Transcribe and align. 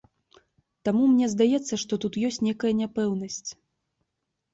Таму 0.87 1.03
мне 1.09 1.27
здаецца, 1.33 1.73
што 1.83 1.93
тут 2.05 2.17
ёсць 2.29 2.39
нейкая 2.47 2.73
няпэўнасць. 2.81 3.49